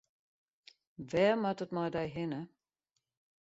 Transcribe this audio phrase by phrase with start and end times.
[1.09, 2.41] Wêr moat it mei dy hinne?